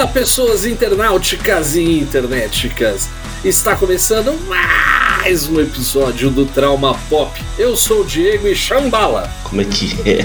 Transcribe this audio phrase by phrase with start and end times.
[0.00, 3.10] Olá, pessoas internauticas e internéticas.
[3.44, 7.38] Está começando mais um episódio do Trauma Pop.
[7.58, 9.30] Eu sou o Diego e Chambala.
[9.44, 10.24] Como é que é?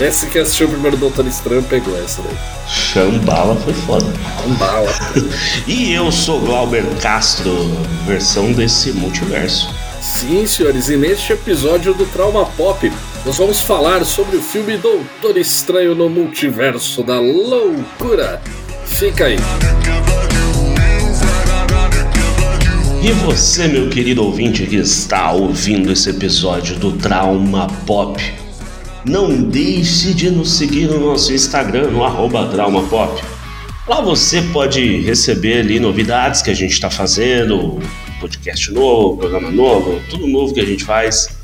[0.02, 2.38] Esse que assistiu o primeiro Doutor Estranho pegou essa daí.
[2.66, 4.06] Chambala foi foda.
[4.42, 4.88] Chambala.
[5.68, 7.52] e eu sou Glauber Castro,
[8.06, 9.68] versão desse multiverso.
[10.00, 12.90] Sim, senhores, e neste episódio do Trauma Pop,
[13.24, 18.42] nós vamos falar sobre o filme Doutor Estranho no Multiverso da Loucura.
[18.84, 19.36] Fica aí.
[23.00, 28.20] E você, meu querido ouvinte que está ouvindo esse episódio do Trauma Pop,
[29.04, 33.22] não deixe de nos seguir no nosso Instagram, no arroba TraumaPop.
[33.86, 37.80] Lá você pode receber ali novidades que a gente está fazendo,
[38.20, 41.41] podcast novo, programa novo, tudo novo que a gente faz.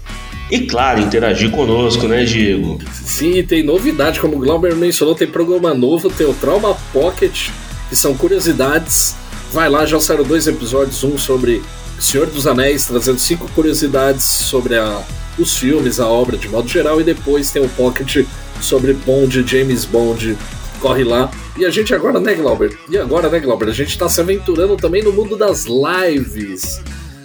[0.51, 2.79] E claro, interagir conosco, né, Diego?
[2.93, 7.51] Sim, tem novidade, como o Glauber mencionou, tem programa novo, tem o Trauma Pocket,
[7.89, 9.15] que são curiosidades.
[9.53, 11.63] Vai lá, já saíram dois episódios, um sobre
[11.99, 15.03] Senhor dos Anéis, trazendo cinco curiosidades sobre a,
[15.39, 18.25] os filmes, a obra de modo geral, e depois tem o Pocket
[18.61, 20.37] sobre Bond, James Bond.
[20.81, 21.31] Corre lá.
[21.57, 22.79] E a gente agora, né, Glauber?
[22.89, 23.69] E agora, né, Glauber?
[23.69, 26.81] A gente está se aventurando também no mundo das lives.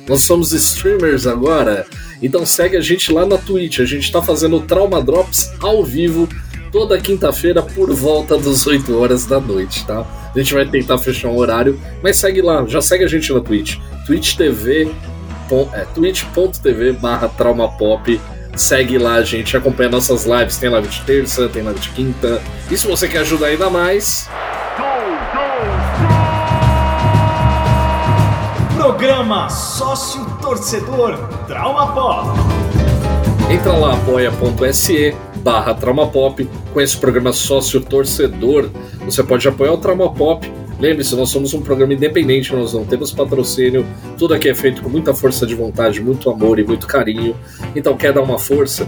[0.07, 1.85] Nós somos streamers agora.
[2.23, 3.79] Então segue a gente lá na Twitch.
[3.79, 6.29] A gente está fazendo Trauma Drops ao vivo
[6.71, 10.03] toda quinta-feira por volta das 8 horas da noite, tá?
[10.33, 13.41] A gente vai tentar fechar um horário, mas segue lá, já segue a gente na
[13.41, 13.77] Twitch.
[14.07, 14.89] Twitch TV,
[15.73, 18.19] é, twitch.tv barra traumapop.
[18.55, 20.57] Segue lá, a gente acompanha nossas lives.
[20.57, 22.41] Tem live de terça, tem live de quinta.
[22.71, 24.29] E se você quer ajudar ainda mais,
[28.77, 32.37] Programa Sócio Torcedor Trauma Pop.
[33.49, 35.73] Entra lá, apoia.se barra
[36.73, 38.69] conhece o programa Sócio Torcedor.
[39.05, 40.51] Você pode apoiar o Trauma Pop.
[40.77, 43.85] Lembre-se, nós somos um programa independente, nós não temos patrocínio.
[44.17, 47.37] Tudo aqui é feito com muita força de vontade, muito amor e muito carinho.
[47.73, 48.85] Então, quer dar uma força?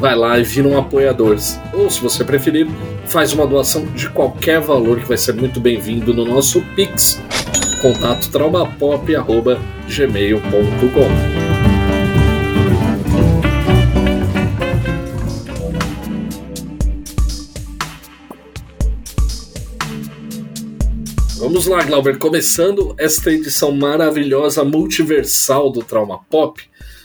[0.00, 1.36] Vai lá e vira um apoiador.
[1.72, 2.66] Ou, se você preferir,
[3.04, 7.22] faz uma doação de qualquer valor que vai ser muito bem-vindo no nosso Pix
[7.86, 11.08] contato traumapop.gmail.com.
[21.38, 26.60] Vamos lá, Glauber, começando esta edição maravilhosa multiversal do Trauma Pop,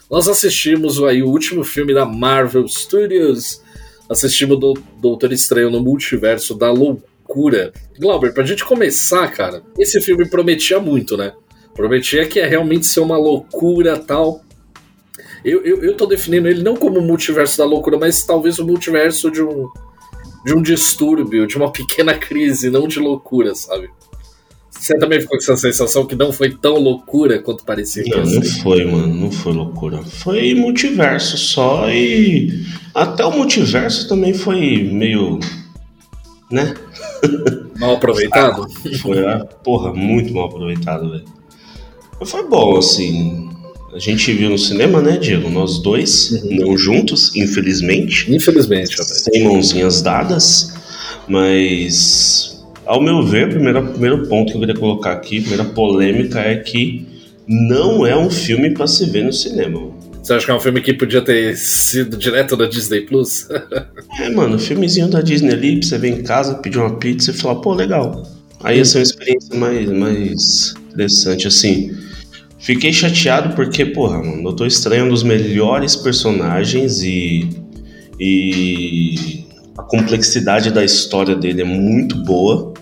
[0.09, 3.61] nós assistimos aí o último filme da Marvel Studios,
[4.09, 7.71] assistimos do Doutor Estranho no Multiverso da Loucura loucura.
[7.97, 11.33] Glauber, pra gente começar, cara, esse filme prometia muito, né?
[11.73, 14.41] Prometia que ia realmente ser uma loucura tal.
[15.43, 18.65] Eu, eu, eu tô definindo ele não como o multiverso da loucura, mas talvez o
[18.65, 19.67] multiverso de um,
[20.45, 23.89] de um distúrbio, de uma pequena crise, não de loucura, sabe?
[24.69, 28.03] Você também ficou com essa sensação que não foi tão loucura quanto parecia?
[28.07, 29.13] Não, não foi, mano.
[29.13, 29.99] Não foi loucura.
[30.03, 32.65] Foi multiverso só e.
[32.93, 35.39] Até o multiverso também foi meio.
[36.51, 36.73] Né?
[37.79, 38.67] Mal aproveitado?
[39.01, 41.25] Foi, ah, porra, muito mal aproveitado, velho.
[42.19, 43.49] Mas foi bom, assim.
[43.93, 45.49] A gente viu no cinema, né, Diego?
[45.49, 46.55] Nós dois, uhum.
[46.57, 48.33] não juntos, infelizmente.
[48.33, 50.73] Infelizmente, Sem mãozinhas dadas.
[51.27, 55.65] Mas, ao meu ver, o primeiro, primeiro ponto que eu queria colocar aqui, a primeira
[55.65, 57.07] polêmica é que
[57.47, 59.91] não é um filme para se ver no cinema.
[60.31, 63.49] Você acha que é um filme que podia ter sido direto da Disney Plus?
[64.17, 67.33] é, mano, filmezinho da Disney ali, pra você ver em casa, pedir uma pizza e
[67.33, 68.23] falar, pô, legal.
[68.63, 71.91] Aí ia ser uma experiência mais, mais interessante, assim.
[72.59, 77.49] Fiquei chateado porque, porra, mano, Doutor Estranho é um dos melhores personagens e.
[78.17, 79.43] E.
[79.77, 82.73] A complexidade da história dele é muito boa.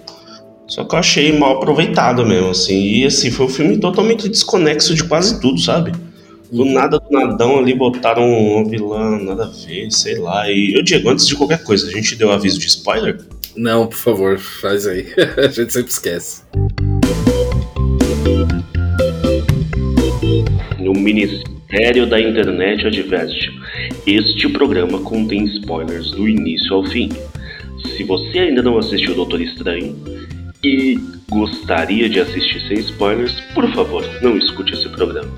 [0.68, 2.80] Só que eu achei mal aproveitado mesmo, assim.
[2.80, 6.09] E assim, foi um filme totalmente desconexo de quase tudo, sabe?
[6.52, 10.50] Do nada, do nadão ali, botaram um vilã, nada a ver, sei lá.
[10.50, 13.20] E eu, Diego, antes de qualquer coisa, a gente deu aviso de spoiler?
[13.56, 15.06] Não, por favor, faz aí.
[15.38, 16.42] a gente sempre esquece.
[20.80, 23.52] O Ministério da Internet adverte:
[24.08, 27.10] este programa contém spoilers do início ao fim.
[27.96, 29.96] Se você ainda não assistiu Doutor Estranho
[30.64, 30.98] e
[31.30, 35.30] gostaria de assistir sem spoilers, por favor, não escute esse programa.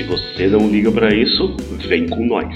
[0.00, 1.54] Se você não liga para isso,
[1.86, 2.48] vem com nós.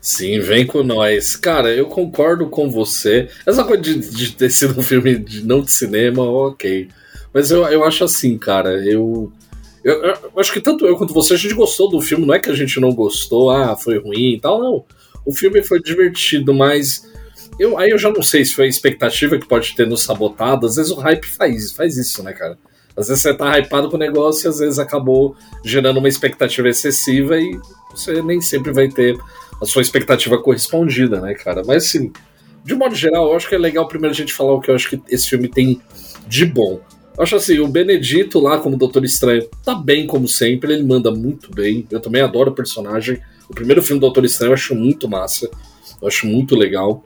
[0.00, 1.36] Sim, vem com nós.
[1.36, 3.28] Cara, eu concordo com você.
[3.44, 6.88] Essa coisa de, de ter sido um filme de, não de cinema, ok.
[7.34, 9.30] Mas eu, eu acho assim, cara, eu,
[9.84, 12.38] eu, eu, acho que tanto eu quanto você, a gente gostou do filme, não é
[12.38, 14.86] que a gente não gostou, ah, foi ruim e tal, não.
[15.22, 17.06] O filme foi divertido, mas
[17.58, 20.66] eu, aí eu já não sei se foi a expectativa que pode ter nos sabotado.
[20.66, 22.56] Às vezes o hype faz, faz isso, né, cara?
[22.96, 26.68] Às vezes você tá hypado com o negócio e às vezes acabou gerando uma expectativa
[26.68, 27.58] excessiva e
[27.90, 29.18] você nem sempre vai ter
[29.60, 31.62] a sua expectativa correspondida, né, cara?
[31.66, 32.12] Mas assim,
[32.64, 34.74] de modo geral, eu acho que é legal primeiro a gente falar o que eu
[34.74, 35.80] acho que esse filme tem
[36.26, 36.80] de bom.
[37.16, 41.10] Eu acho assim, o Benedito lá como Doutor Estranho tá bem como sempre, ele manda
[41.10, 41.86] muito bem.
[41.90, 43.20] Eu também adoro o personagem.
[43.48, 45.48] O primeiro filme do Doutor Estranho eu acho muito massa.
[46.00, 47.04] Eu acho muito legal.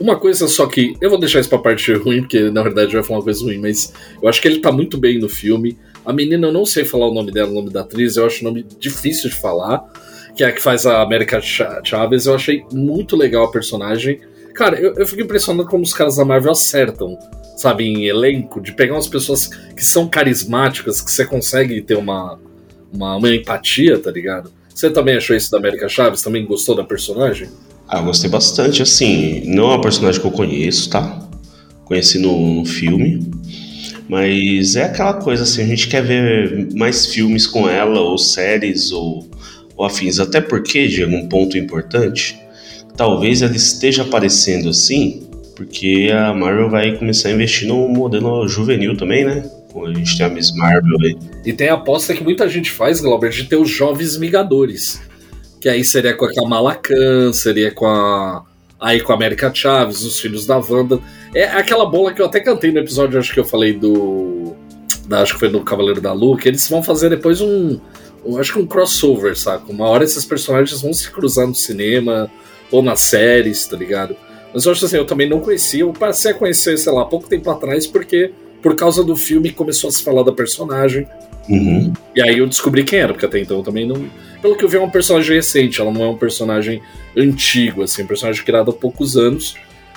[0.00, 0.96] Uma coisa só que.
[1.00, 3.58] Eu vou deixar isso pra parte ruim, porque na verdade vai falar uma coisa ruim,
[3.58, 5.78] mas eu acho que ele tá muito bem no filme.
[6.04, 8.40] A menina, eu não sei falar o nome dela, o nome da atriz, eu acho
[8.40, 9.84] o nome difícil de falar.
[10.36, 12.26] Que é a que faz a América Chaves.
[12.26, 14.20] Eu achei muito legal a personagem.
[14.52, 17.16] Cara, eu, eu fico impressionado como os caras da Marvel acertam,
[17.56, 22.38] sabe, em elenco, de pegar umas pessoas que são carismáticas, que você consegue ter uma,
[22.92, 24.52] uma, uma empatia, tá ligado?
[24.74, 26.20] Você também achou isso da América Chaves?
[26.20, 27.48] Também gostou da personagem?
[27.88, 31.28] Ah, eu gostei bastante, assim, não é uma personagem que eu conheço, tá?
[31.84, 33.30] Conheci no, no filme,
[34.08, 38.90] mas é aquela coisa assim, a gente quer ver mais filmes com ela, ou séries,
[38.90, 39.28] ou,
[39.76, 42.38] ou afins, até porque, Diego, um ponto importante,
[42.96, 48.96] talvez ela esteja aparecendo assim, porque a Marvel vai começar a investir no modelo juvenil
[48.96, 49.44] também, né?
[49.76, 51.16] A gente tem a Miss Marvel aí.
[51.44, 55.00] E tem a aposta que muita gente faz, Glauber, de ter os jovens Migadores
[55.64, 58.44] que aí seria com a Kamala Khan, seria com a.
[58.78, 61.00] Aí com a América Chaves, os filhos da Wanda.
[61.34, 64.54] É aquela bola que eu até cantei no episódio, acho que eu falei do.
[65.06, 67.80] Da, acho que foi do Cavaleiro da Lua, que eles vão fazer depois um.
[68.26, 69.72] um acho que um crossover, saca?
[69.72, 72.30] Uma hora esses personagens vão se cruzar no cinema
[72.70, 74.14] ou nas séries, tá ligado?
[74.52, 77.26] Mas eu acho assim, eu também não conhecia, eu passei a conhecer, sei lá, pouco
[77.26, 81.08] tempo atrás, porque por causa do filme começou a se falar da personagem.
[81.48, 81.90] Uhum.
[82.14, 84.04] E aí eu descobri quem era, porque até então eu também não.
[84.44, 86.82] Pelo que eu vi, é um personagem recente, ela não é um personagem
[87.16, 89.54] antigo, assim, um personagem criado há poucos anos.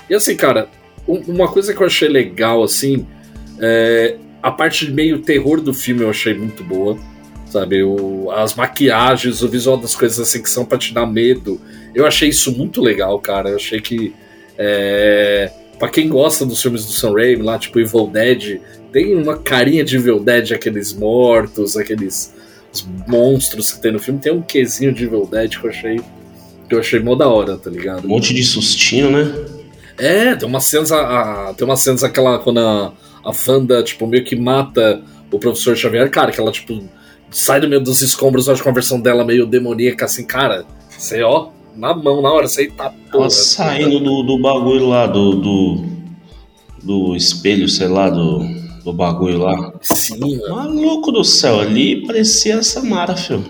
[0.09, 0.69] E assim, cara,
[1.05, 3.05] uma coisa que eu achei legal, assim,
[3.59, 6.97] é a parte de meio terror do filme eu achei muito boa.
[7.47, 11.59] Sabe, o, as maquiagens, o visual das coisas assim que são pra te dar medo.
[11.93, 13.49] Eu achei isso muito legal, cara.
[13.49, 14.15] Eu achei que.
[14.57, 18.61] É, pra quem gosta dos filmes do Sam Raimi, lá, tipo Evil Dead,
[18.93, 22.33] tem uma carinha de Evil Dead, aqueles mortos, aqueles
[23.07, 24.19] monstros que tem no filme.
[24.19, 26.01] Tem um quesinho de Evil Dead que eu achei
[26.67, 28.05] que eu achei mó da hora, tá ligado?
[28.05, 29.33] Um monte de sustinho, né?
[29.97, 32.91] É, tem umas cenas, a, tem umas cenas aquela quando a,
[33.23, 35.01] a Fanda, tipo, meio que mata
[35.31, 36.83] o professor Xavier, cara, que ela, tipo,
[37.31, 40.65] sai do meio dos escombros, eu acho que a versão dela meio demoníaca, assim, cara,
[40.89, 43.23] você, ó, na mão, na hora, você tá porra.
[43.23, 45.85] Ela saindo do, do bagulho lá, do, do,
[46.83, 49.73] do espelho, sei lá, do do bagulho lá.
[49.81, 53.43] Sim, Maluco do céu, ali parecia a Samara, filho.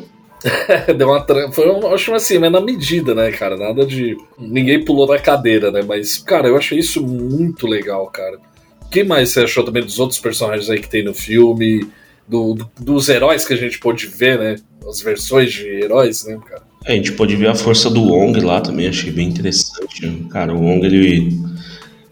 [0.98, 1.52] Deu uma tra...
[1.52, 3.56] Foi, um, acho assim, mas na medida, né, cara?
[3.56, 4.18] Nada de.
[4.38, 5.82] Ninguém pulou da cadeira, né?
[5.88, 8.40] Mas, cara, eu achei isso muito legal, cara.
[8.84, 11.88] O que mais você achou também dos outros personagens aí que tem no filme?
[12.28, 14.56] Do, do, dos heróis que a gente pôde ver, né?
[14.88, 16.64] As versões de heróis, né, cara?
[16.86, 20.26] É, a gente pôde ver a força do Wong lá também, achei bem interessante.
[20.32, 21.38] Cara, o Wong, ele,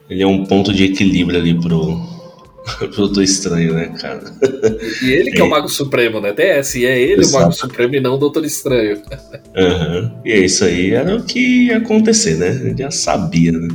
[0.09, 2.14] ele é um ponto de equilíbrio ali pro,
[2.95, 4.23] Doutor Estranho, né, cara?
[5.01, 6.33] E ele que é, é o Mago Supremo, né?
[6.33, 7.37] DS, e é ele Exato.
[7.37, 9.01] o Mago Supremo e não o Doutor Estranho.
[9.55, 10.11] Uhum.
[10.25, 12.71] E é isso aí era o que ia acontecer, né?
[12.71, 13.67] Eu já sabia, né?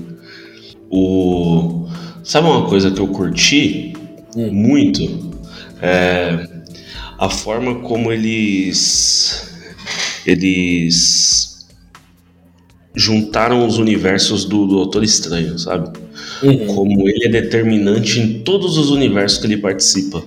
[0.91, 1.89] O...
[2.23, 3.93] Sabe uma coisa que eu curti
[4.37, 4.53] hum.
[4.53, 5.31] muito?
[5.81, 6.61] É
[7.21, 9.55] a forma como eles
[10.27, 11.69] eles
[12.95, 15.99] juntaram os universos do Doutor Estranho, sabe?
[16.43, 16.67] Uhum.
[16.67, 20.23] Como ele é determinante em todos os universos que ele participa.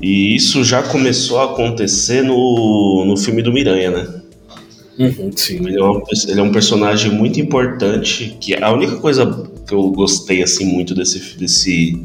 [0.00, 4.22] E isso já começou a acontecer no, no filme do Miranha, né?
[4.98, 5.56] Uhum, sim.
[5.66, 8.36] Ele é, uma, ele é, um personagem muito importante.
[8.40, 12.02] Que a única coisa que eu gostei assim muito desse, desse,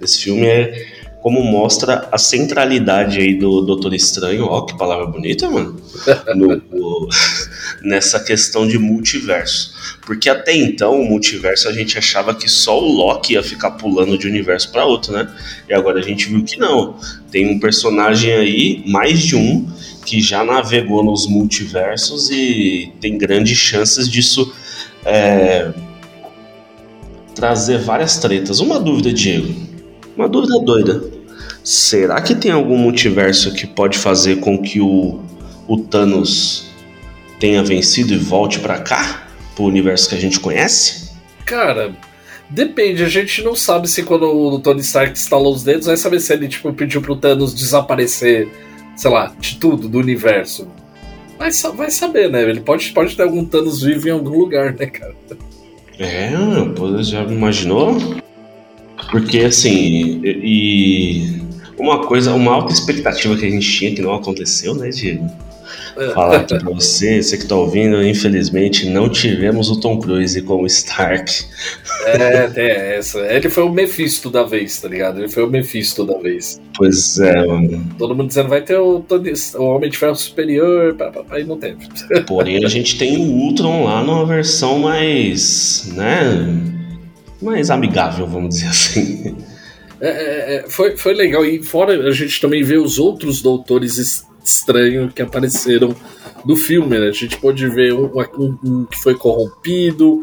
[0.00, 0.86] desse filme é
[1.28, 5.78] como mostra a centralidade aí do Doutor Estranho, ó, que palavra bonita, mano,
[6.34, 7.06] no,
[7.84, 9.74] nessa questão de multiverso.
[10.06, 14.16] Porque até então, o multiverso a gente achava que só o Loki ia ficar pulando
[14.16, 15.30] de universo para outro, né?
[15.68, 16.96] E agora a gente viu que não.
[17.30, 19.68] Tem um personagem aí, mais de um,
[20.06, 24.50] que já navegou nos multiversos e tem grandes chances disso
[25.04, 25.74] é,
[27.34, 28.60] trazer várias tretas.
[28.60, 29.68] Uma dúvida, Diego
[30.18, 31.17] uma dúvida doida.
[31.68, 35.20] Será que tem algum multiverso que pode fazer com que o,
[35.66, 36.70] o Thanos
[37.38, 39.28] tenha vencido e volte para cá?
[39.54, 41.10] Pro universo que a gente conhece?
[41.44, 41.94] Cara,
[42.48, 43.04] depende.
[43.04, 46.32] A gente não sabe se quando o Tony Stark estalou os dedos, vai saber se
[46.32, 48.48] ele tipo, pediu pro Thanos desaparecer,
[48.96, 50.66] sei lá, de tudo, do universo.
[51.38, 52.48] Vai, vai saber, né?
[52.48, 55.14] Ele pode, pode ter algum Thanos vivo em algum lugar, né, cara?
[55.98, 56.30] É,
[57.02, 57.94] já imaginou?
[59.10, 61.46] Porque assim, e
[61.78, 65.30] uma coisa, uma alta expectativa que a gente tinha que não aconteceu, né, Diego?
[66.14, 70.66] falar aqui pra você, você que tá ouvindo, infelizmente não tivemos o Tom Cruise como
[70.66, 71.44] Stark.
[72.06, 73.18] É, tem essa.
[73.20, 75.18] Ele foi o Mephisto da vez, tá ligado?
[75.18, 76.60] Ele foi o Mephisto da vez.
[76.76, 77.84] Pois é, mano.
[77.98, 80.96] Todo mundo dizendo vai ter o, o Homem de Ferro Superior,
[81.30, 81.78] aí não teve.
[82.26, 86.46] Porém, a gente tem o Ultron lá numa versão mais, né,
[87.42, 89.36] mais amigável, vamos dizer assim.
[90.00, 91.44] É, é, é foi, foi legal.
[91.44, 95.94] E fora a gente também vê os outros doutores estranho que apareceram
[96.44, 97.08] no filme, né?
[97.08, 100.20] A gente pode ver um, um, um que foi corrompido,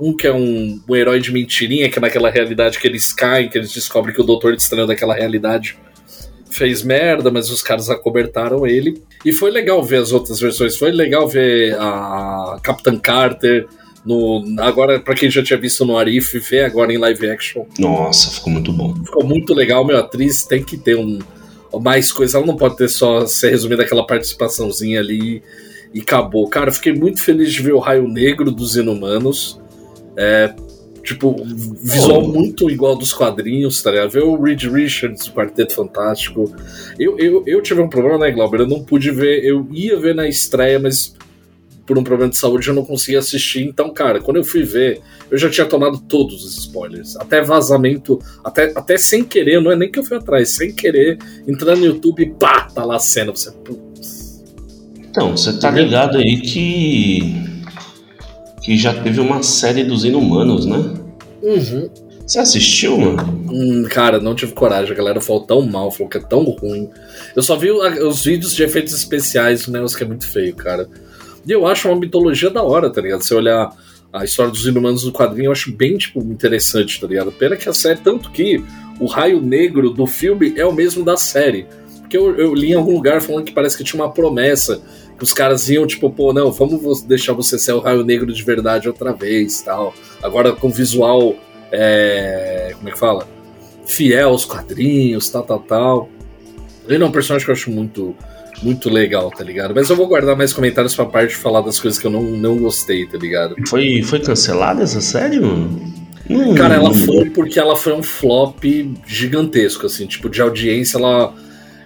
[0.00, 3.48] um que é um, um, herói de mentirinha, que é naquela realidade que eles caem,
[3.48, 5.78] que eles descobrem que o Doutor Estranho daquela realidade
[6.50, 9.02] fez merda, mas os caras acobertaram ele.
[9.24, 13.66] E foi legal ver as outras versões, foi legal ver a Capitã Carter.
[14.08, 17.66] No, agora, para quem já tinha visto no Arif, ver agora em live action.
[17.78, 18.94] Nossa, ficou muito bom.
[18.94, 19.98] Ficou muito legal, meu.
[19.98, 21.18] atriz tem que ter um,
[21.78, 22.38] mais coisa.
[22.38, 25.42] Ela não pode ter só ser resumida aquela participaçãozinha ali
[25.92, 26.48] e acabou.
[26.48, 29.60] Cara, fiquei muito feliz de ver o Raio Negro dos Inumanos.
[30.16, 30.54] É,
[31.02, 32.28] tipo, visual oh.
[32.28, 34.08] muito igual dos quadrinhos, tá ligado?
[34.08, 36.50] Ver o Reed Richards, o Quarteto Fantástico.
[36.98, 38.60] Eu, eu, eu tive um problema, né, Glauber?
[38.60, 41.14] Eu não pude ver, eu ia ver na estreia, mas
[41.88, 43.62] por um problema de saúde eu não conseguia assistir.
[43.62, 47.16] Então, cara, quando eu fui ver, eu já tinha tomado todos os spoilers.
[47.16, 51.16] Até vazamento, até, até sem querer, não é nem que eu fui atrás, sem querer,
[51.48, 53.32] entrando no YouTube e pá, tá lá a cena.
[53.32, 54.44] Você, putz.
[54.98, 57.34] Então, você tá ligado aí que.
[58.62, 60.94] que já teve uma série dos Inumanos, né?
[61.42, 61.88] Uhum.
[62.26, 63.46] Você assistiu, mano?
[63.50, 64.92] Hum, cara, não tive coragem.
[64.92, 66.90] A galera falou tão mal, falou que é tão ruim.
[67.34, 70.86] Eu só vi os vídeos de efeitos especiais, um negócio que é muito feio, cara.
[71.48, 73.22] E eu acho uma mitologia da hora, tá ligado?
[73.22, 73.74] Se olhar
[74.12, 77.32] a história dos inumanos do quadrinho, eu acho bem, tipo, interessante, tá ligado?
[77.32, 78.62] Pena que a série, tanto que
[79.00, 81.66] o raio negro do filme é o mesmo da série.
[82.00, 84.82] Porque eu, eu li em algum lugar falando que parece que tinha uma promessa
[85.16, 88.42] que os caras iam, tipo, pô, não, vamos deixar você ser o raio negro de
[88.42, 89.94] verdade outra vez tal.
[90.22, 91.34] Agora com visual.
[91.72, 93.26] É, como é que fala?
[93.86, 96.08] Fiel aos quadrinhos, tal, tal, tal.
[96.86, 98.14] Ele é um personagem que eu acho muito
[98.62, 99.74] muito legal, tá ligado?
[99.74, 102.22] Mas eu vou guardar mais comentários pra parte de falar das coisas que eu não,
[102.22, 103.54] não gostei, tá ligado?
[103.68, 105.98] Foi, foi cancelada essa série, mano?
[106.56, 108.62] Cara, ela foi porque ela foi um flop
[109.06, 111.34] gigantesco, assim, tipo, de audiência, ela.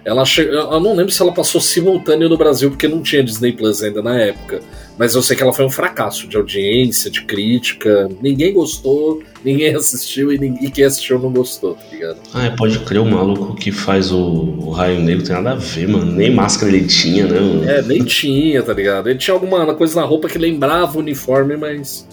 [0.05, 0.41] Ela che...
[0.41, 4.01] Eu não lembro se ela passou simultâneo no Brasil, porque não tinha Disney Plus ainda
[4.01, 4.61] na época.
[4.97, 8.09] Mas eu sei que ela foi um fracasso de audiência, de crítica.
[8.21, 12.17] Ninguém gostou, ninguém assistiu e ninguém que assistiu não gostou, tá ligado?
[12.33, 15.55] Ah, é, pode crer, o maluco que faz o, o Raio Negro tem nada a
[15.55, 16.11] ver, mano.
[16.11, 17.39] Nem máscara ele tinha, né?
[17.39, 17.69] Mano?
[17.69, 19.09] É, nem tinha, tá ligado?
[19.09, 22.05] Ele tinha alguma coisa na roupa que lembrava o uniforme, mas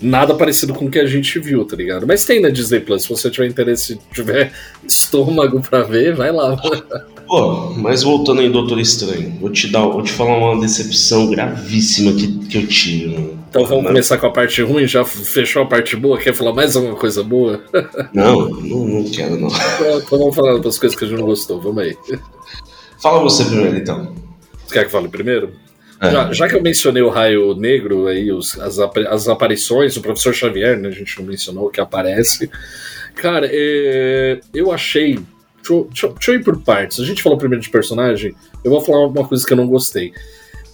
[0.00, 2.06] nada parecido com o que a gente viu, tá ligado?
[2.06, 4.52] Mas tem na Disney Plus, se você tiver interesse, tiver
[4.86, 6.56] estômago pra ver, vai lá.
[7.32, 12.12] Pô, mas voltando aí, Doutor Estranho, vou te dar, vou te falar uma decepção gravíssima
[12.12, 13.06] que, que eu tive.
[13.14, 13.42] Mano.
[13.48, 16.18] Então vamos começar com a parte ruim, já fechou a parte boa?
[16.18, 17.64] Quer falar mais alguma coisa boa?
[18.12, 19.48] Não, não, não quero, não.
[19.48, 21.96] Então, então vamos falar das coisas que a gente não gostou, vamos aí.
[23.00, 24.14] Fala você primeiro, então.
[24.66, 25.54] Você quer que fale primeiro?
[26.02, 26.10] É.
[26.10, 30.34] Já, já, que eu mencionei o Raio Negro, aí, os, as, as aparições, o professor
[30.34, 32.50] Xavier, né, a gente não mencionou que aparece.
[33.14, 35.18] Cara, é, eu achei
[35.62, 37.00] Deixa, deixa, deixa, eu ir por partes.
[37.00, 40.12] A gente falou primeiro de personagem, eu vou falar uma coisa que eu não gostei.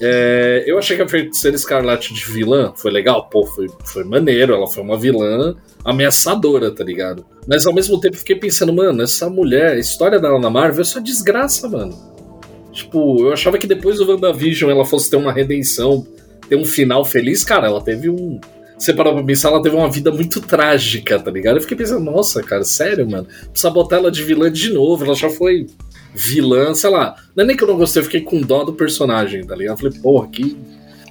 [0.01, 4.55] É, eu achei que a Feiticeira Escarlate de vilã foi legal, pô, foi, foi maneiro,
[4.55, 7.27] ela foi uma vilã ameaçadora, tá ligado?
[7.47, 10.85] Mas ao mesmo tempo fiquei pensando, mano, essa mulher, a história dela na Marvel é
[10.85, 11.97] só desgraça, mano.
[12.73, 16.07] Tipo, eu achava que depois do WandaVision ela fosse ter uma redenção,
[16.49, 18.39] ter um final feliz, cara, ela teve um,
[18.79, 21.57] você parar pra pensar, ela teve uma vida muito trágica, tá ligado?
[21.57, 23.27] Eu fiquei pensando, nossa, cara, sério, mano.
[23.51, 25.67] Precisa botar ela de vilã de novo, ela já foi
[26.15, 27.17] vilã, sei lá.
[27.35, 29.75] Não é nem que eu não gostei, eu fiquei com dó do personagem, tá ligado?
[29.75, 30.57] Eu falei, porra, que.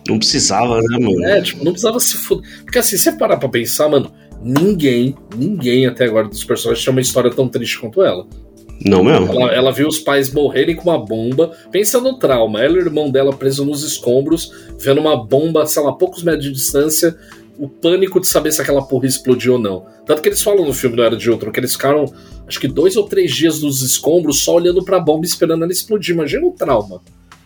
[0.07, 1.25] Não precisava, né, mano?
[1.25, 2.49] É, tipo, não precisava se fuder.
[2.63, 4.09] Porque assim, se você parar pra pensar, mano,
[4.41, 8.25] ninguém, ninguém até agora dos personagens tinha uma história tão triste quanto ela.
[8.85, 9.33] Não mesmo?
[9.33, 11.51] Ela, ela, viu os pais morrerem com uma bomba.
[11.71, 12.63] Pensa no trauma.
[12.63, 16.45] Ela e o irmão dela preso nos escombros, vendo uma bomba, sei lá, poucos metros
[16.45, 17.17] de distância,
[17.57, 19.85] o pânico de saber se aquela porra explodiu ou não.
[20.05, 22.05] Tanto que eles falam no filme do Era de Outro que eles ficaram,
[22.47, 26.13] acho que dois ou três dias nos escombros só olhando pra bomba esperando ela explodir.
[26.13, 27.01] Imagina o trauma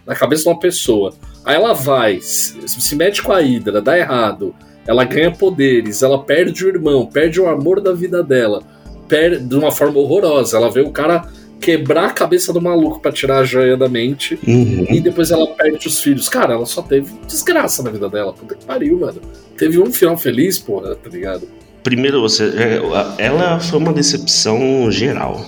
[0.06, 1.14] na cabeça de uma pessoa.
[1.46, 4.54] Aí ela vai, se mete com a Hydra, dá errado.
[4.86, 8.64] Ela ganha poderes, ela perde o irmão, perde o amor da vida dela,
[9.08, 10.58] perde de uma forma horrorosa.
[10.58, 11.30] Ela vê o cara
[11.62, 14.38] quebrar a cabeça do maluco pra tirar a joia da mente.
[14.46, 14.88] Uhum.
[14.90, 16.28] E depois ela perde os filhos.
[16.28, 18.34] Cara, ela só teve desgraça na vida dela.
[18.34, 19.22] Puta que pariu, mano.
[19.58, 21.48] Teve um final feliz, porra, tá ligado?
[21.84, 22.82] Primeiro, você, é,
[23.24, 25.46] ela foi uma decepção geral.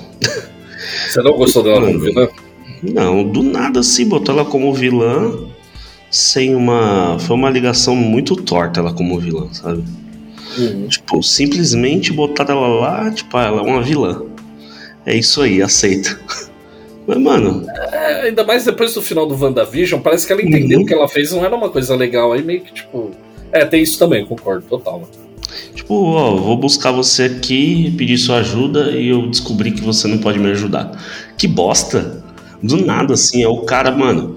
[1.08, 2.27] Você não gostou dela como vilã?
[2.82, 5.48] Não, do nada assim, botou ela como vilã
[6.12, 7.17] sem uma.
[7.20, 9.84] Foi uma ligação muito torta ela como vilã, sabe?
[10.58, 10.88] Uhum.
[10.88, 14.22] Tipo, simplesmente botar ela lá, tipo, ah, ela é uma vilã.
[15.06, 16.20] É isso aí, aceita.
[17.06, 20.86] Mas, mano, É, ainda mais depois do final do WandaVision, parece que ela entendeu Uhum.
[20.86, 22.32] que ela fez não era uma coisa legal.
[22.32, 23.12] Aí meio que, tipo.
[23.52, 25.08] É, tem isso também, concordo, total.
[25.76, 30.18] tipo, ó, vou buscar você aqui, pedir sua ajuda e eu descobri que você não
[30.18, 30.92] pode me ajudar.
[31.38, 32.24] Que bosta!
[32.64, 34.36] Do nada, assim, é o cara, mano.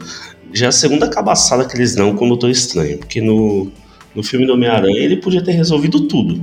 [0.52, 2.98] Já é a segunda cabaçada que eles dão com o Doutor Estranho.
[2.98, 3.70] Porque no,
[4.14, 6.42] no filme do Homem-Aranha ele podia ter resolvido tudo.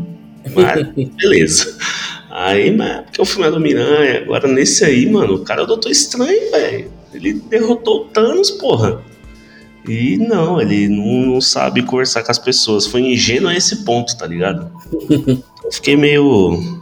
[0.56, 0.88] Mas,
[1.18, 1.78] beleza.
[2.36, 4.22] Aí, mas porque o filme é do Miranha.
[4.22, 6.92] Agora, nesse aí, mano, o cara é o Doutor Estranho, velho.
[7.14, 9.00] Ele derrotou o Thanos, porra.
[9.88, 12.88] E não, ele não, não sabe conversar com as pessoas.
[12.88, 14.72] Foi ingênuo a esse ponto, tá ligado?
[15.64, 16.82] Eu fiquei meio.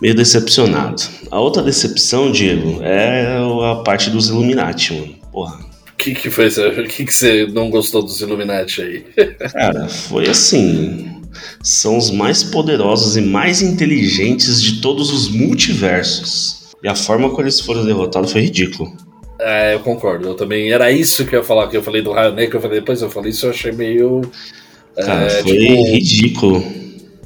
[0.00, 1.02] meio decepcionado.
[1.32, 3.38] A outra decepção, Diego, é
[3.72, 5.14] a parte dos Illuminati, mano.
[5.32, 5.58] Porra.
[5.92, 6.46] O que, que foi?
[6.46, 9.04] O que, que você não gostou dos Illuminati aí?
[9.52, 11.19] Cara, foi assim.
[11.62, 16.70] São os mais poderosos e mais inteligentes de todos os multiversos.
[16.82, 18.92] E a forma como eles foram derrotados foi ridículo.
[19.40, 20.28] É, eu concordo.
[20.28, 20.70] Eu também.
[20.70, 22.80] Era isso que eu ia falar, que eu falei do Raio Negro, que eu falei
[22.80, 24.20] depois, eu falei isso, eu achei meio.
[24.96, 26.80] Cara, é, foi tipo, ridículo.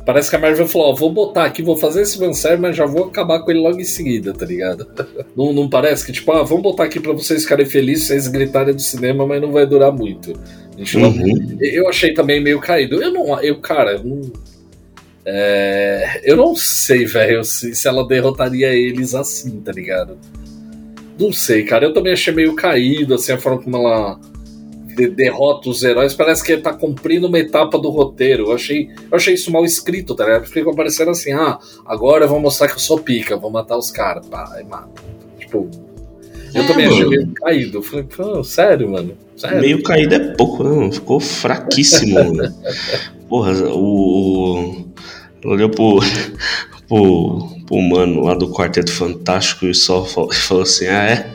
[0.06, 2.84] Parece que a Marvel falou, ó, vou botar aqui, vou fazer esse fanservice, mas já
[2.84, 4.86] vou acabar com ele logo em seguida, tá ligado?
[5.34, 8.74] não, não parece que, tipo, ah, vamos botar aqui pra vocês ficarem felizes, vocês gritarem
[8.74, 10.38] do cinema, mas não vai durar muito.
[10.76, 11.56] Gente não- Uhum.
[11.60, 13.02] Eu achei também meio caído.
[13.02, 13.40] Eu não.
[13.40, 14.32] Eu, cara, eu não.
[15.24, 20.18] é, eu não sei, velho, se, se ela derrotaria eles assim, tá ligado?
[21.18, 21.86] Não sei, cara.
[21.86, 24.18] Eu também achei meio caído, assim, a forma como ela
[24.96, 26.12] de- derrota os heróis.
[26.12, 28.46] Parece que ele tá cumprindo uma etapa do roteiro.
[28.48, 30.42] Eu achei, eu achei isso mal escrito, tá ligado?
[30.42, 33.78] Porque ficou parecendo assim, ah, agora eu vou mostrar que eu sou pica, vou matar
[33.78, 34.26] os caras.
[34.26, 35.02] Pá, aí mata.
[35.38, 35.70] Tipo.
[36.52, 37.78] Eu É, também achei meio caído.
[37.78, 39.16] Eu falei, pô, sério, mano?
[39.36, 39.60] Sério?
[39.60, 40.90] Meio caído é pouco, não.
[40.92, 42.14] Ficou fraquíssimo.
[42.14, 42.54] mano.
[43.28, 44.86] Porra, o.
[45.44, 46.00] olhou pro,
[46.88, 51.30] pro, pro mano lá do Quarteto Fantástico e só falou, falou assim: Ah, é?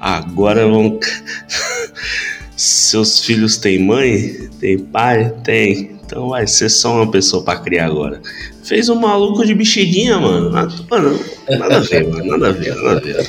[0.00, 0.98] Agora vão.
[2.56, 4.50] Seus filhos têm mãe?
[4.60, 5.32] Tem pai?
[5.42, 5.98] Tem.
[6.04, 8.20] Então vai ser só uma pessoa pra criar agora.
[8.62, 10.50] Fez um maluco de bexiguinha, mano.
[10.50, 12.26] Nada, mano, nada a ver, mano.
[12.26, 13.26] Nada a ver, nada a ver.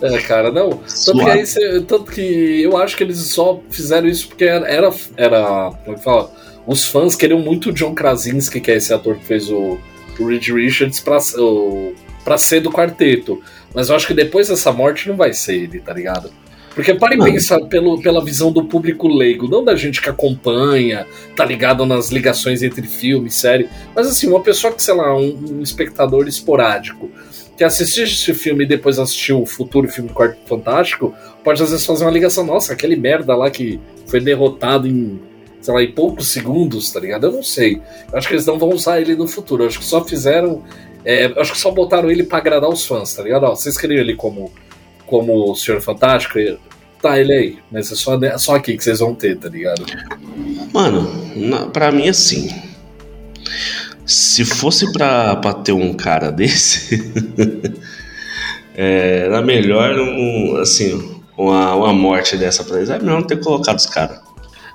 [0.00, 0.70] É, cara, não.
[1.04, 1.44] Tanto que, aí
[1.86, 4.66] tanto que eu acho que eles só fizeram isso porque era.
[4.68, 6.30] era, era- como é que fala?
[6.66, 9.78] Os fãs queriam muito o John Krasinski, que é esse ator que fez o,
[10.20, 13.42] o Reed Richards, pra, o, pra ser do quarteto.
[13.74, 16.30] Mas eu acho que depois dessa morte não vai ser ele, tá ligado?
[16.74, 17.24] Porque para e Não.
[17.24, 22.10] pensa pelo, pela visão do público leigo, não da gente que acompanha, tá ligado nas
[22.10, 26.28] ligações entre filme e série, mas assim, uma pessoa que, sei lá, um, um espectador
[26.28, 27.10] esporádico,
[27.58, 31.70] que assistiu esse filme e depois assistiu o futuro filme do Quarto Fantástico, pode às
[31.70, 35.20] vezes fazer uma ligação, nossa, aquele merda lá que foi derrotado em,
[35.60, 37.26] sei lá, em poucos segundos, tá ligado?
[37.26, 37.82] Eu não sei.
[38.12, 39.64] Eu acho que eles não vão usar ele no futuro.
[39.64, 40.62] Eu acho que só fizeram.
[41.04, 43.42] é, acho que só botaram ele pra agradar os fãs, tá ligado?
[43.42, 44.52] Ó, vocês queriam ele como,
[45.04, 46.38] como o Senhor Fantástico?
[47.02, 47.58] Tá, ele aí.
[47.72, 49.84] Mas é só, é só aqui que vocês vão ter, tá ligado?
[50.72, 52.48] Mano, na, pra mim assim.
[54.08, 57.12] Se fosse pra, pra ter um cara desse,
[58.74, 62.88] é, era melhor um, assim, uma, uma morte dessa pra eles.
[62.88, 64.18] É melhor não ter colocado os caras.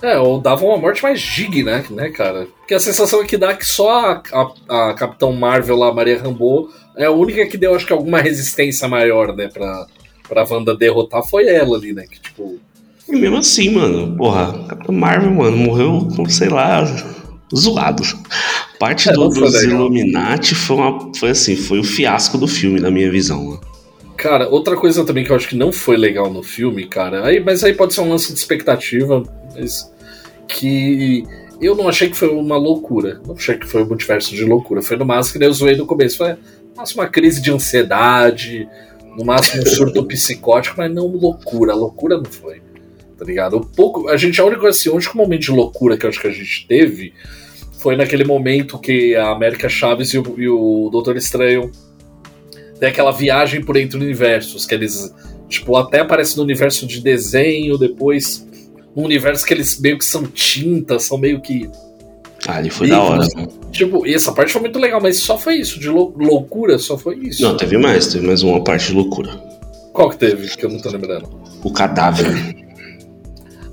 [0.03, 2.45] É, ou dava uma morte mais digna, né, cara?
[2.59, 6.21] Porque a sensação é que dá que só a, a, a Capitão Marvel lá, Maria
[6.21, 9.87] Rambeau, é a única que deu, acho que, alguma resistência maior, né, pra,
[10.27, 12.05] pra Wanda derrotar foi ela ali, né?
[12.05, 12.59] Que, tipo.
[13.07, 16.83] E mesmo assim, mano, porra, Capitão Marvel, mano, morreu sei lá,
[17.55, 18.03] zoado.
[18.83, 19.79] Parte É, do, dos legal.
[19.79, 23.41] Illuminati foi, uma, foi assim, foi o fiasco do filme, na minha visão.
[23.41, 23.61] Mano.
[24.17, 27.39] Cara, outra coisa também que eu acho que não foi legal no filme, cara, aí,
[27.39, 29.23] mas aí pode ser um lance de expectativa,
[29.55, 29.89] mas
[30.49, 31.23] que
[31.61, 33.21] eu não achei que foi uma loucura.
[33.25, 34.81] Não achei que foi um multiverso de loucura.
[34.81, 36.17] Foi no máximo que eu zoei no começo.
[36.17, 36.37] Foi no
[36.75, 38.67] máximo uma crise de ansiedade,
[39.17, 41.73] no máximo um surto psicótico, mas não loucura.
[41.73, 42.61] Loucura não foi.
[43.17, 43.55] Tá ligado?
[43.55, 46.19] O pouco, a gente, a única assim, o único momento de loucura que eu acho
[46.19, 47.13] que a gente teve
[47.83, 51.69] foi naquele momento que a América Chaves e o, e o Doutor Estranho
[52.79, 55.13] tem aquela viagem por entre universos, que eles,
[55.49, 58.47] tipo, até aparecem no universo de desenho, depois
[58.95, 61.69] no universo que eles meio que são tinta, são meio que.
[62.47, 63.27] Ah, ali foi e, da hora.
[63.69, 66.97] Tipo, e essa parte foi muito legal, mas só foi isso, de lou loucura, só
[66.97, 67.41] foi isso.
[67.41, 69.29] Não, teve mais, teve mais uma parte de loucura.
[69.91, 71.29] Qual que teve, que eu não tô lembrando?
[71.61, 72.33] O cadáver.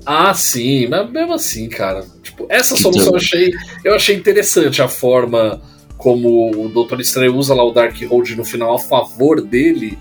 [0.05, 2.03] Ah, sim, mas mesmo assim, cara.
[2.41, 5.61] Tipo, essa solução eu achei, eu achei interessante a forma
[5.97, 9.97] como o Doutor Estranho usa lá o Darkhold no final a favor dele.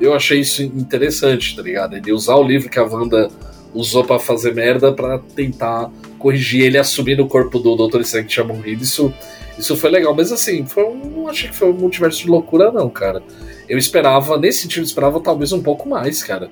[0.00, 1.96] Eu achei isso interessante, tá ligado?
[1.96, 3.28] Ele usar o livro que a Wanda
[3.74, 8.32] usou para fazer merda para tentar corrigir ele assumindo o corpo do Doutor Estranho que
[8.32, 8.82] tinha morrido.
[8.82, 9.12] Isso,
[9.58, 12.72] isso foi legal, mas assim, foi um, não achei que foi um multiverso de loucura,
[12.72, 13.22] não, cara.
[13.68, 16.50] Eu esperava, nesse sentido, eu esperava talvez um pouco mais, cara.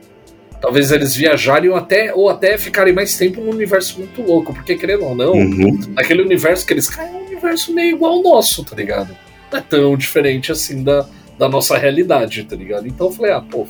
[0.61, 5.05] Talvez eles viajarem até, ou até ficarem mais tempo num universo muito louco, porque querendo
[5.07, 5.79] ou não, uhum.
[5.96, 9.16] aquele universo que eles caem é um universo meio igual ao nosso, tá ligado?
[9.51, 11.07] Não é tão diferente assim da,
[11.38, 12.87] da nossa realidade, tá ligado?
[12.87, 13.66] Então eu falei, ah, pô,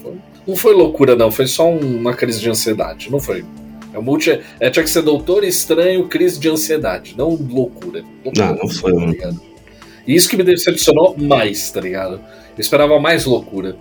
[0.47, 3.45] não foi loucura, não, foi só uma crise de ansiedade, não foi.
[3.93, 4.41] É um multi.
[4.59, 8.05] É, tinha que ser Doutor Estranho, crise de ansiedade, não loucura.
[8.25, 8.93] loucura não, não foi.
[8.93, 9.41] Tá ligado?
[10.07, 12.15] E isso que me decepcionou mais, tá ligado?
[12.15, 13.77] Eu esperava mais loucura.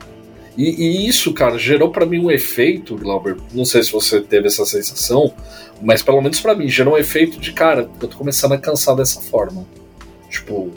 [0.58, 3.38] E, e isso, cara, gerou para mim um efeito, Glauber.
[3.54, 5.34] Não sei se você teve essa sensação,
[5.82, 8.96] mas pelo menos para mim, gerou um efeito de, cara, eu tô começando a cansar
[8.96, 9.66] dessa forma.
[10.30, 10.72] Tipo,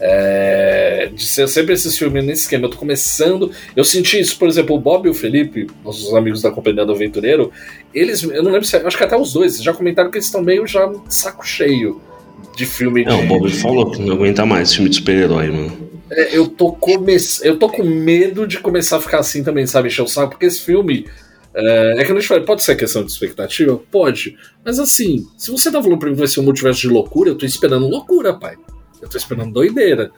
[0.00, 2.66] é, de ser sempre esses filmes nesse esquema.
[2.66, 3.52] Eu tô começando.
[3.76, 6.92] Eu senti isso, por exemplo, o Bob e o Felipe, nossos amigos da Companhia do
[6.92, 7.52] Aventureiro,
[7.94, 8.76] eles, eu não lembro se.
[8.76, 12.00] Acho que até os dois já comentaram que eles estão meio já saco cheio
[12.56, 13.04] de filme.
[13.04, 13.24] Não, de...
[13.24, 15.90] o Bob falou que não aguenta mais filme de super-herói, mano.
[16.10, 17.16] É, eu tô come...
[17.42, 20.46] eu tô com medo de começar a ficar assim também, sabe, encher o saco, porque
[20.46, 21.06] esse filme.
[21.52, 23.80] É, é que a gente fala, pode ser questão de expectativa?
[23.90, 24.36] Pode.
[24.64, 27.30] Mas assim, se você tá falando pra mim que vai ser um multiverso de loucura,
[27.30, 28.56] eu tô esperando loucura, pai.
[29.02, 30.12] Eu tô esperando doideira.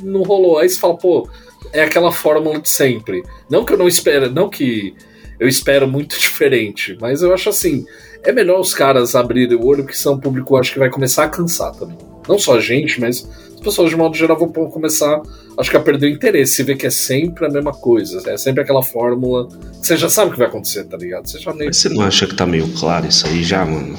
[0.00, 0.58] Não rolou.
[0.58, 1.28] Aí você fala, pô,
[1.72, 3.22] é aquela fórmula de sempre.
[3.50, 4.94] Não que eu não espero, não que
[5.38, 7.84] eu espero muito diferente, mas eu acho assim,
[8.22, 11.24] é melhor os caras abrirem o olho, porque senão o público acho que vai começar
[11.24, 11.96] a cansar também.
[12.28, 15.22] Não só a gente, mas as pessoas de modo geral vão começar,
[15.56, 18.62] acho que a perder o interesse, ver que é sempre a mesma coisa, é sempre
[18.62, 19.48] aquela fórmula.
[19.80, 21.28] Você já sabe o que vai acontecer, tá ligado?
[21.28, 21.66] Você já nem...
[21.66, 23.96] Mas você não acha que tá meio claro isso aí já, mano?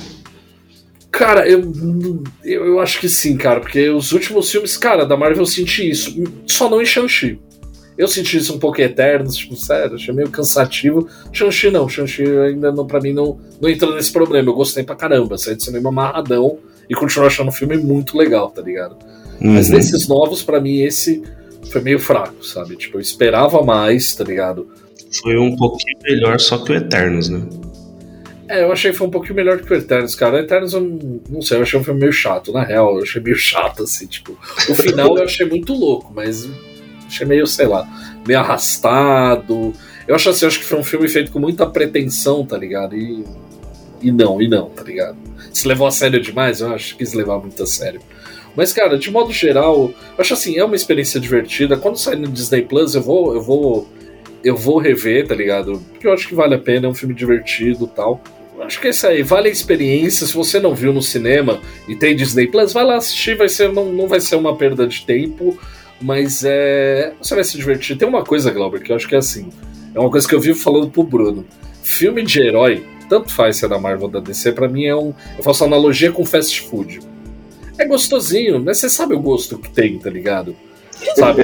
[1.10, 1.74] Cara, eu,
[2.44, 5.90] eu, eu acho que sim, cara, porque os últimos filmes, cara, da Marvel eu senti
[5.90, 6.14] isso.
[6.46, 7.40] Só não em Shang-Chi.
[7.98, 11.08] Eu senti isso um pouco eterno, tipo, sério, achei meio cansativo.
[11.32, 14.50] Shang-Chi não, Shang-Chi ainda não, pra mim não, não entrou nesse problema.
[14.50, 18.52] Eu gostei pra caramba, saí de cinema amarradão e continuo achando o filme muito legal,
[18.52, 18.98] tá ligado?
[19.42, 19.54] Uhum.
[19.54, 21.24] Mas desses novos, para mim, esse
[21.72, 22.76] foi meio fraco, sabe?
[22.76, 24.68] Tipo, eu esperava mais, tá ligado?
[25.22, 27.42] Foi um pouquinho melhor só que o Eternos, né?
[28.50, 30.38] É, eu achei que foi um pouquinho melhor que o Eternos, cara.
[30.38, 30.82] O Eternos, eu
[31.30, 32.96] não sei, eu achei um filme meio chato, na real.
[32.98, 34.38] Eu achei meio chato, assim, tipo.
[34.70, 36.48] O final eu achei muito louco, mas
[37.08, 37.88] achei meio, sei lá,
[38.26, 39.74] meio arrastado.
[40.08, 42.96] Eu acho assim, eu acho que foi um filme feito com muita pretensão, tá ligado?
[42.96, 43.26] E,
[44.02, 45.18] e não, e não, tá ligado?
[45.52, 48.02] Se levou a sério demais, eu acho que quis levar muito a sério.
[48.56, 51.78] Mas, cara, de modo geral, acho assim, é uma experiência divertida.
[51.78, 53.88] Quando sair no Disney Plus, eu vou, eu vou.
[54.44, 55.82] Eu vou rever, tá ligado?
[55.92, 58.22] Porque eu acho que vale a pena, é um filme divertido tal.
[58.60, 60.26] Acho que é isso aí, vale a experiência.
[60.26, 63.72] Se você não viu no cinema e tem Disney Plus, vai lá assistir, vai ser,
[63.72, 65.58] não, não vai ser uma perda de tempo,
[66.02, 67.14] mas é.
[67.22, 67.98] Você vai se divertir.
[67.98, 69.50] Tem uma coisa, Glauber, que eu acho que é assim.
[69.94, 71.46] É uma coisa que eu vivo falando pro Bruno.
[71.82, 74.96] Filme de herói, tanto faz se é da Marvel ou da DC, pra mim é
[74.96, 75.14] um.
[75.38, 77.00] Eu faço analogia com fast food.
[77.78, 80.56] É gostosinho, mas você sabe o gosto que tem, tá ligado?
[81.16, 81.44] Sabe?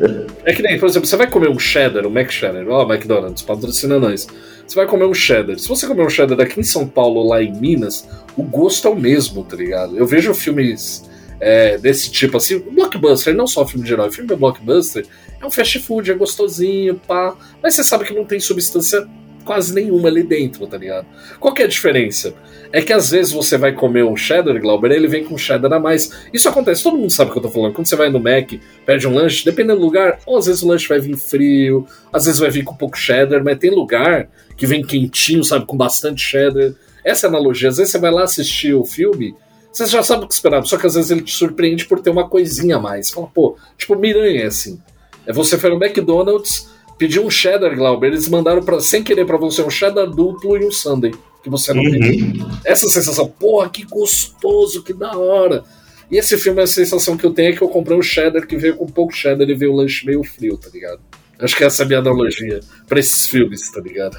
[0.44, 2.92] é que nem, por exemplo, você vai comer um cheddar, um Mac Cheddar, ó, oh,
[2.92, 4.26] McDonald's, patrocina nós.
[4.66, 5.58] Você vai comer um cheddar.
[5.58, 8.86] Se você comer um cheddar aqui em São Paulo ou lá em Minas, o gosto
[8.86, 9.96] é o mesmo, tá ligado?
[9.96, 11.09] Eu vejo filmes
[11.40, 15.06] é, desse tipo, assim, blockbuster, não só filme de herói, filme de blockbuster,
[15.40, 17.34] é um fast food, é gostosinho, pá.
[17.62, 19.08] Mas você sabe que não tem substância
[19.44, 21.06] quase nenhuma ali dentro, tá ligado?
[21.38, 22.34] Qual que é a diferença?
[22.72, 25.80] É que às vezes você vai comer um cheddar, Glauber, ele vem com cheddar a
[25.80, 26.12] mais.
[26.32, 27.72] Isso acontece, todo mundo sabe o que eu tô falando.
[27.72, 28.52] Quando você vai no Mac,
[28.86, 32.26] pede um lanche, dependendo do lugar, ou às vezes o lanche vai vir frio, às
[32.26, 36.22] vezes vai vir com pouco cheddar, mas tem lugar que vem quentinho, sabe, com bastante
[36.22, 36.72] cheddar.
[37.04, 39.34] Essa é analogia, às vezes você vai lá assistir o filme,
[39.72, 42.10] você já sabe o que esperar, só que às vezes ele te surpreende por ter
[42.10, 43.10] uma coisinha a mais.
[43.10, 44.80] Fala, pô, tipo, Miranha é assim.
[45.26, 49.36] É você foi no McDonald's, pediu um cheddar, Glauber, eles mandaram pra, sem querer para
[49.36, 51.90] você um cheddar duplo e um sundae, que você não uhum.
[51.90, 52.46] pediu.
[52.64, 55.62] Essa sensação, porra, que gostoso, que da hora.
[56.10, 58.56] E esse filme, a sensação que eu tenho é que eu comprei um cheddar que
[58.56, 61.00] veio com pouco cheddar e veio o lanche meio frio, tá ligado?
[61.38, 64.16] Acho que essa é a minha analogia para esses filmes, tá ligado?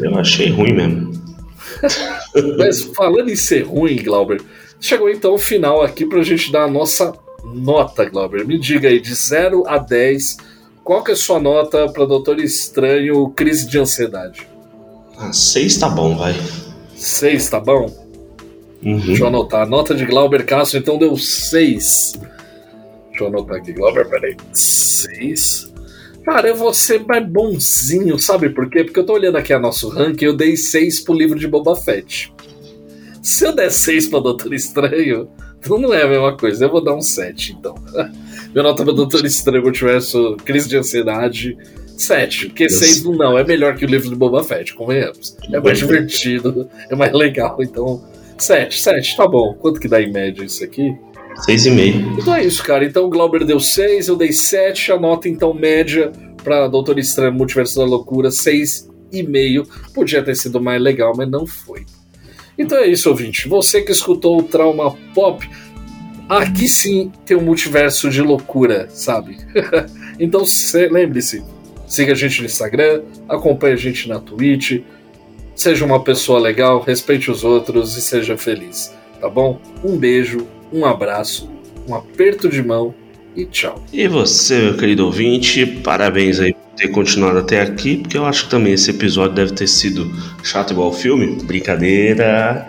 [0.00, 1.12] Eu achei ruim mesmo.
[2.58, 4.40] Mas falando em ser ruim, Glauber,
[4.80, 7.12] chegou então o final aqui pra gente dar a nossa
[7.44, 8.46] nota, Glauber.
[8.46, 10.36] Me diga aí, de 0 a 10,
[10.84, 14.48] qual que é a sua nota para Doutor Estranho Crise de Ansiedade?
[15.18, 16.34] Ah, 6 tá bom, vai.
[16.94, 17.86] 6 tá bom?
[18.82, 19.00] Uhum.
[19.00, 19.62] Deixa eu anotar.
[19.62, 22.20] A nota de Glauber Castro então deu 6.
[23.08, 24.36] Deixa eu anotar aqui, Glauber, peraí.
[24.52, 25.72] 6.
[26.24, 28.82] Cara, eu vou ser mais bonzinho, sabe por quê?
[28.82, 31.76] Porque eu tô olhando aqui a nosso ranking eu dei 6 pro livro de Boba
[31.76, 32.32] Fett.
[33.26, 36.64] Se eu der 6 pra Doutor Estranho, então não é a mesma coisa.
[36.64, 37.74] Eu vou dar um 7, então.
[38.54, 41.58] Meu nota pra Doutor Estranho Multiverso, crise de ansiedade,
[41.98, 42.46] 7.
[42.46, 45.36] Porque 6 não, é melhor que o livro de Boba Fett, convenhamos.
[45.52, 48.00] É mais divertido, é mais legal, então.
[48.38, 49.54] 7, 7, tá bom.
[49.54, 50.94] Quanto que dá em média isso aqui?
[51.48, 52.20] 6,5.
[52.20, 52.84] Então é isso, cara.
[52.84, 54.92] Então o Glauber deu 6, eu dei 7.
[54.92, 56.12] A nota, então, média
[56.44, 59.66] pra Doutor Estranho Multiverso da Loucura, 6,5.
[59.92, 61.84] Podia ter sido mais legal, mas não foi.
[62.58, 63.48] Então é isso, ouvinte.
[63.48, 65.48] Você que escutou o Trauma Pop,
[66.28, 69.38] aqui sim tem um multiverso de loucura, sabe?
[70.18, 70.42] então
[70.90, 71.44] lembre-se,
[71.86, 74.82] siga a gente no Instagram, acompanhe a gente na Twitch,
[75.54, 79.60] seja uma pessoa legal, respeite os outros e seja feliz, tá bom?
[79.84, 81.50] Um beijo, um abraço,
[81.88, 82.94] um aperto de mão
[83.36, 83.84] e tchau.
[83.92, 88.50] E você, meu querido ouvinte, parabéns aí ter continuado até aqui, porque eu acho que
[88.50, 90.12] também esse episódio deve ter sido
[90.42, 91.42] chato igual o filme.
[91.42, 92.66] Brincadeira.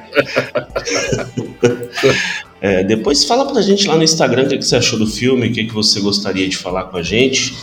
[2.62, 5.52] é, depois fala pra gente lá no Instagram o que, você achou do filme, o
[5.52, 7.54] que, que você gostaria de falar com a gente.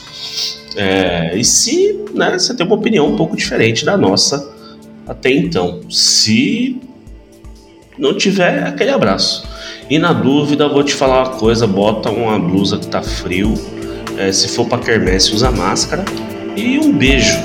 [0.76, 4.52] É, e se né, você tem uma opinião um pouco diferente da nossa
[5.06, 5.80] até então.
[5.90, 6.80] Se
[7.98, 9.46] não tiver, aquele abraço.
[9.88, 13.54] E na dúvida, vou te falar uma coisa: bota uma blusa que tá frio.
[14.16, 16.04] É, se for pra quermesse, usa máscara
[16.56, 17.38] e um beijo.